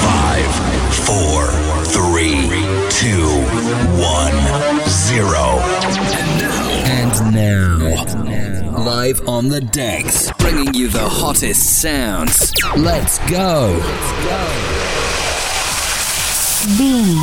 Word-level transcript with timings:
Five, 0.00 0.50
four, 1.06 1.46
three, 1.84 2.48
two, 2.90 3.28
one, 4.02 4.34
zero. 4.88 5.60
And 6.86 7.12
now, 7.32 7.76
live 8.84 9.28
on 9.28 9.48
the 9.48 9.60
decks, 9.60 10.32
bringing 10.38 10.74
you 10.74 10.88
the 10.88 11.08
hottest 11.08 11.80
sounds. 11.80 12.52
Let's 12.76 13.18
go. 13.30 13.80
B 16.78 17.16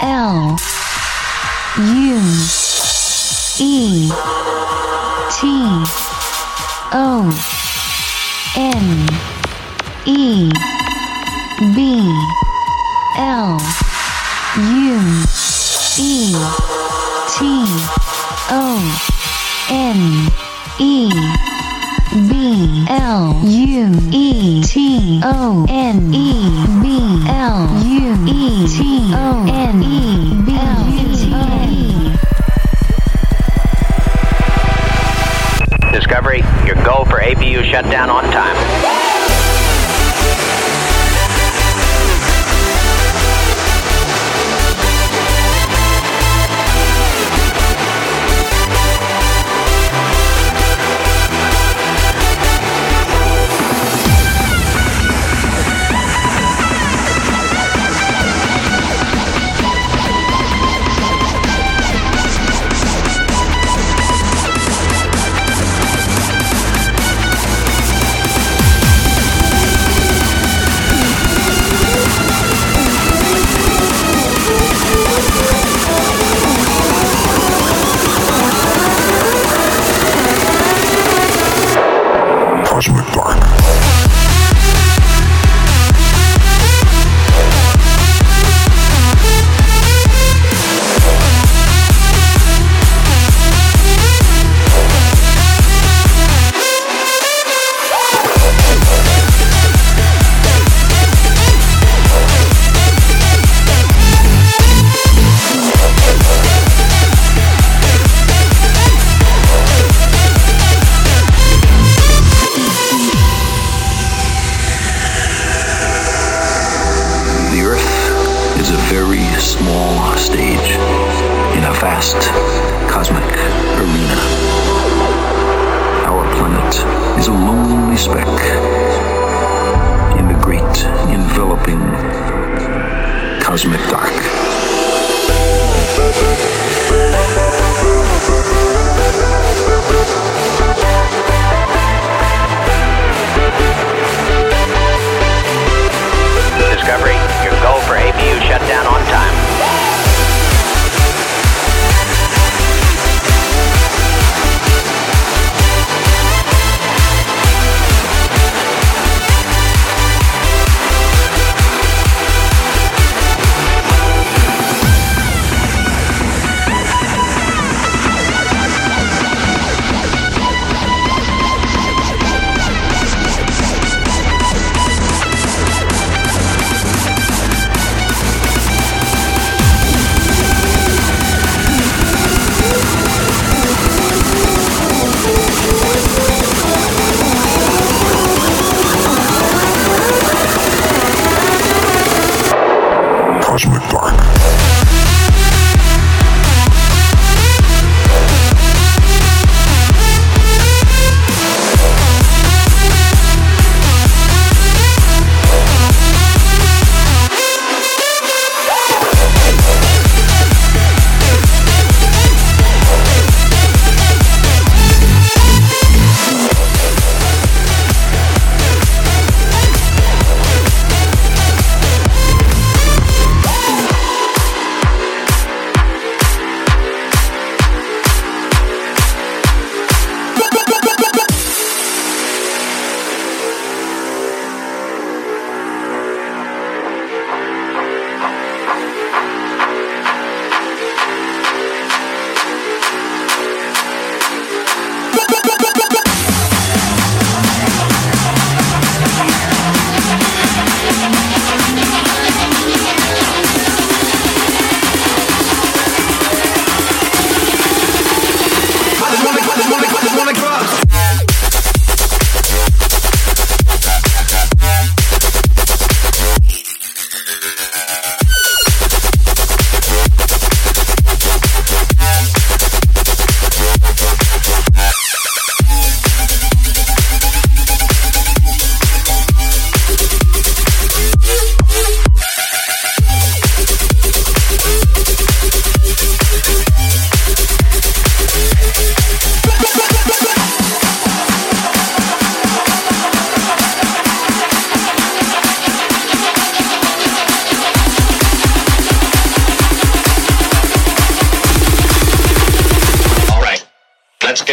L 0.00 0.56
U 1.76 2.20
E 3.58 4.10
T 5.30 6.13
O 6.96 7.28
N 8.56 9.08
E 10.06 10.48
B 11.74 11.78
L 13.18 13.58
U 14.56 15.24
E 15.98 16.34
T 17.34 17.66
O 18.48 18.78
N 19.70 20.28
E 20.78 21.10
B 22.30 22.86
L 22.88 23.40
U 23.42 23.90
E 24.12 24.62
T 24.62 25.20
O 25.24 25.66
N 25.68 26.14
E 26.14 26.30
B 26.80 27.28
L 27.28 27.66
U 27.84 28.24
E 28.28 28.68
T 28.68 29.12
O 29.14 29.44
N 29.48 29.82
E 29.82 30.03
Discovery, 36.04 36.42
your 36.66 36.74
go 36.84 37.02
for 37.06 37.22
APU 37.22 37.64
shutdown 37.64 38.10
on 38.10 38.24
time. 38.24 39.13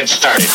Started. 0.08 0.50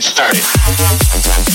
Get 0.00 0.08
started. 0.08 1.49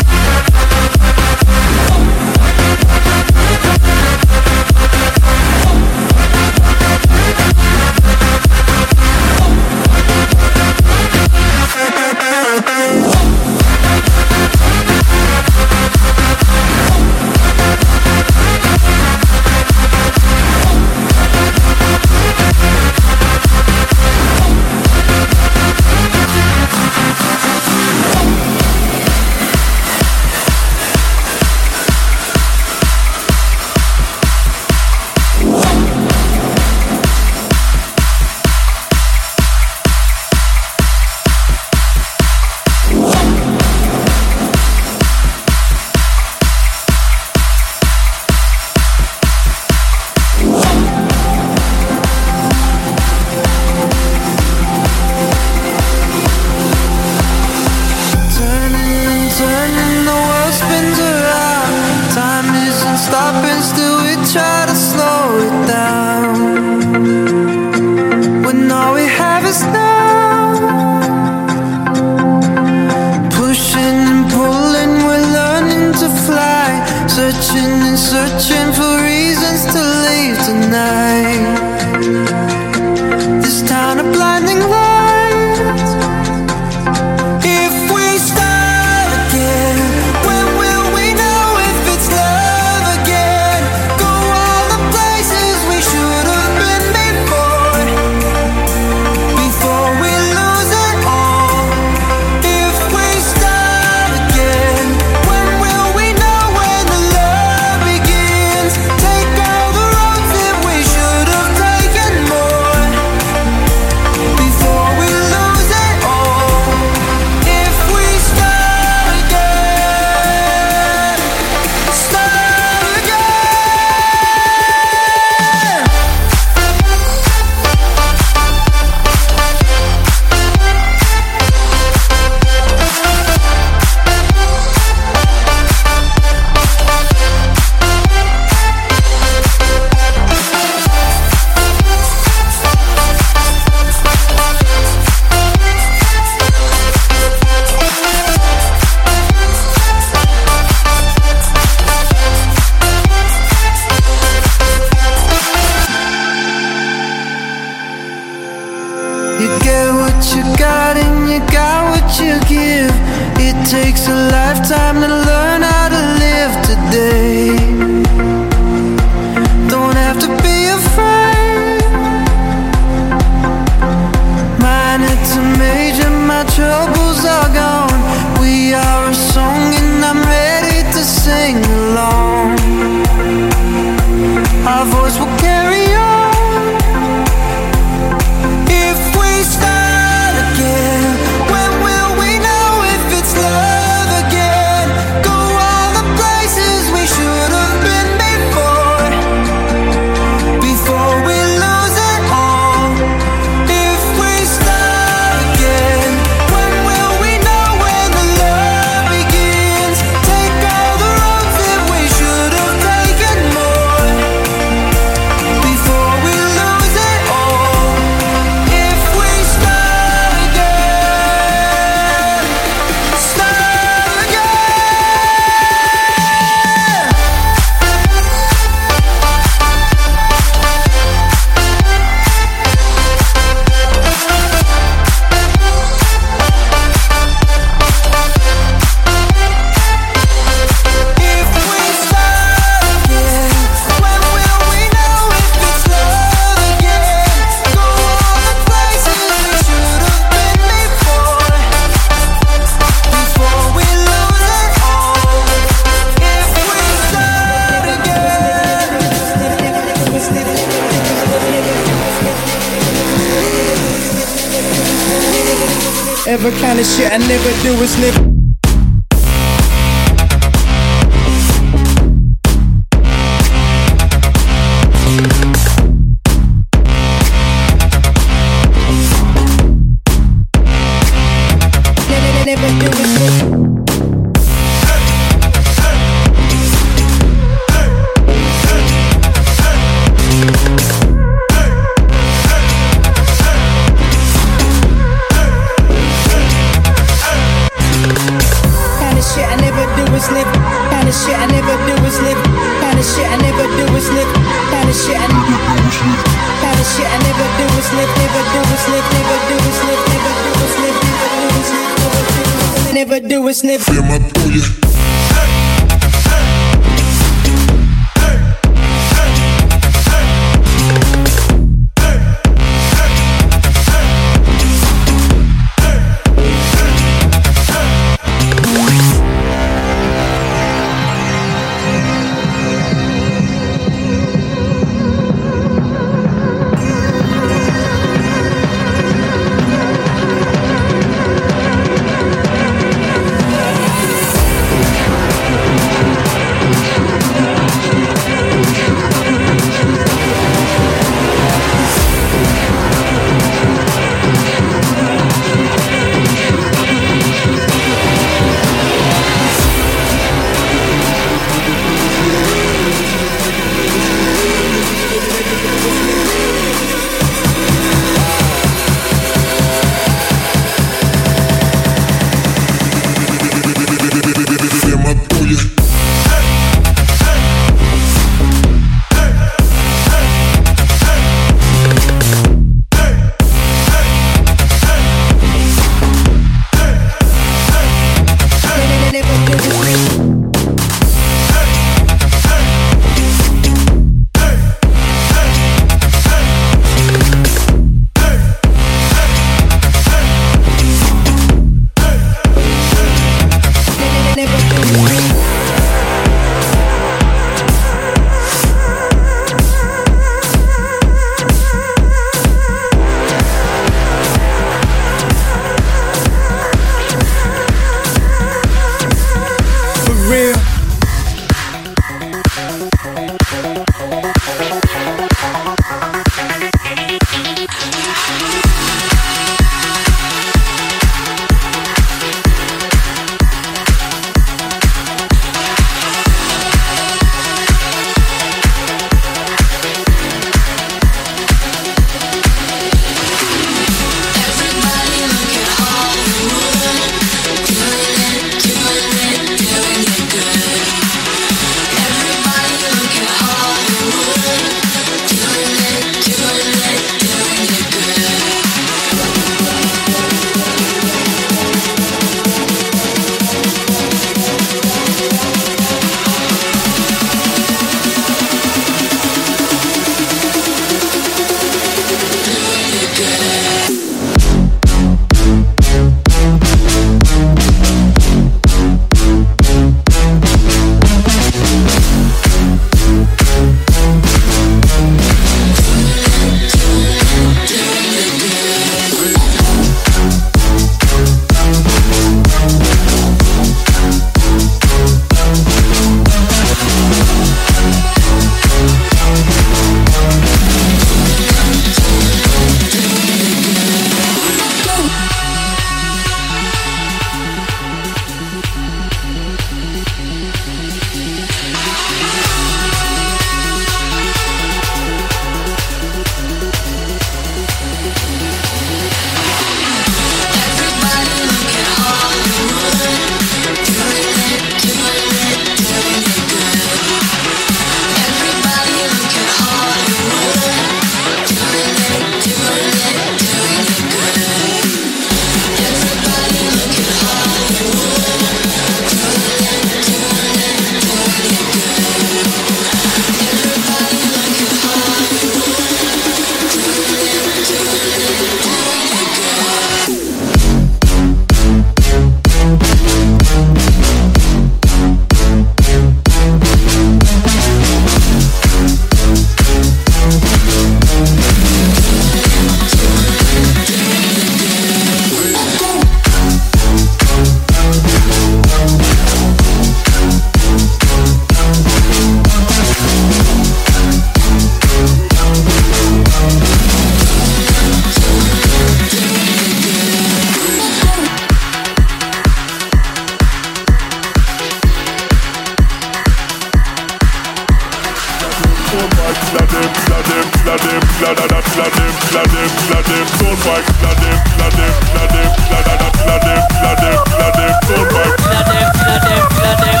pipe, 593.74 593.86
blood 594.00 594.18
them, 594.18 594.38
blood 594.56 594.72
them, 594.72 594.92
blood 595.10 595.30
them, 595.34 595.48
blood 595.68 595.84
them, 595.84 595.98
blood 596.24 596.42
them, 596.44 596.60
blood 596.80 596.98
them, 597.02 597.18
blood 597.34 597.54
them, 597.54 597.72
blood 597.86 598.08
pipe. 598.14 598.34
Blood 598.44 598.66
them, 598.70 598.88
blood 598.94 599.22
them, 599.24 599.42
blood 599.54 599.78
them, 599.84 600.00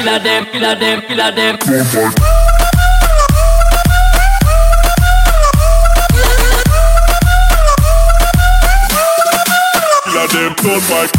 blood 0.00 0.22
them, 0.24 0.42
blood 0.52 0.80
them, 0.80 0.98
blood 1.08 1.34
them, 1.36 1.56
blood 1.58 1.86
them. 1.92 2.14
Them 10.34 10.52
don't 10.56 10.82
bike. 10.88 11.12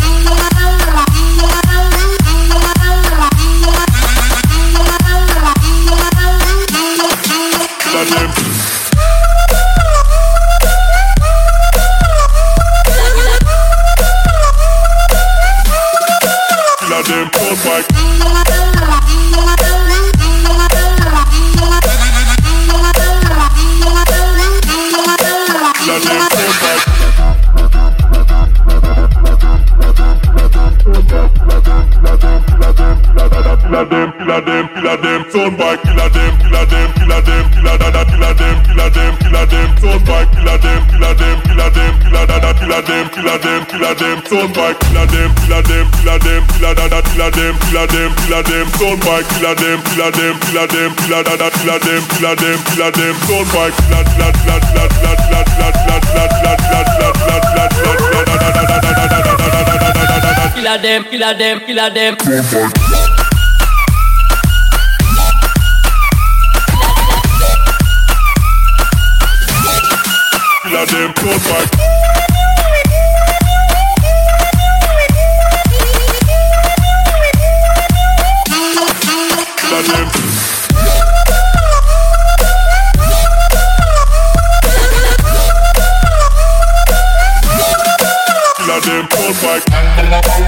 Let 7.94 8.08
them 8.10 8.45
the. 17.64 17.95
Turn 44.26 44.52
back, 44.54 44.80
killer 44.82 45.06
them, 45.06 45.30
killer 45.36 45.62
them, 45.62 45.86
killer 45.92 46.20
them, 46.20 46.42
killer 46.54 46.74
da 46.76 46.88
da, 46.90 47.02
killer 47.02 47.32
them, 47.32 47.54
killer 47.70 47.88
them, 47.88 48.12
killer 48.26 48.44
them, 48.44 48.66
turn 48.78 49.00
back, 49.06 49.24
killer 49.30 49.56
them, 49.56 49.80
killer 49.86 50.12
them, 50.12 50.36
killer 50.46 50.68
them, 50.68 50.92
killer 50.96 51.24
da 51.24 51.36
da, 51.38 51.50
killer 51.50 51.80
them, 51.80 52.02
killer 52.10 52.36
them, 52.36 52.58
killer 52.66 52.92
them, 52.92 53.16
turn 53.28 53.46
back, 53.54 53.72
killer, 53.86 54.04
killer, 54.10 54.32
killer, 54.34 54.60
killer, 54.60 54.82
killer, 54.86 55.16
killer, 55.16 55.44
killer, 55.46 55.66
killer, 55.66 55.96
killer, 55.96 56.36
killer, 56.36 56.56
killer, 56.56 56.56
killer, 56.56 57.44
killer, 57.46 57.66
killer, 57.66 58.16
da 58.16 58.36
da 58.36 58.50
da 58.50 58.62
da 58.62 58.78
da 58.82 58.86
da 58.86 59.02
da 59.02 59.14
da 59.14 59.20
da 59.20 59.36
da 59.36 59.54
da 59.54 60.20
da 60.20 60.32
da. 60.34 60.54
Killer 60.56 60.78
them, 60.82 61.04
killer 61.10 61.34
them, 61.38 61.60
killer 61.66 61.90
them. 61.94 62.16
Killer 70.64 70.86
them, 70.86 71.14
turn 71.14 71.40
back. 71.46 71.75
them 88.86 89.08
all 89.18 89.34
back. 89.42 90.45